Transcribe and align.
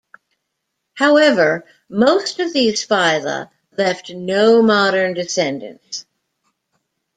However 0.95 1.63
most 1.87 2.39
of 2.39 2.53
these 2.53 2.87
phyla 2.87 3.51
left 3.77 4.09
no 4.09 4.63
modern 4.63 5.13
descendants. 5.13 6.07